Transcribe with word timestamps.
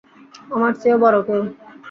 আমার 0.53 0.71
চেয়েও 0.81 1.01
বড়ো 1.03 1.19
কেউ। 1.27 1.41